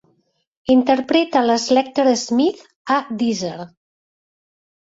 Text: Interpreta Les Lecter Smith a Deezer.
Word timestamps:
Interpreta 0.75 1.43
Les 1.49 1.65
Lecter 1.79 2.05
Smith 2.23 2.65
a 2.97 2.99
Deezer. 3.21 3.57